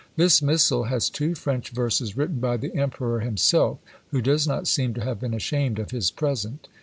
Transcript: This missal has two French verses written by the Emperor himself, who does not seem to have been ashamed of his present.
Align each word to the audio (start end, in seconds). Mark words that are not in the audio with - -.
This 0.15 0.41
missal 0.41 0.85
has 0.85 1.11
two 1.11 1.35
French 1.35 1.69
verses 1.69 2.17
written 2.17 2.39
by 2.39 2.57
the 2.57 2.73
Emperor 2.75 3.19
himself, 3.19 3.77
who 4.07 4.19
does 4.19 4.47
not 4.47 4.65
seem 4.67 4.95
to 4.95 5.03
have 5.03 5.19
been 5.19 5.35
ashamed 5.35 5.77
of 5.77 5.91
his 5.91 6.09
present. 6.09 6.67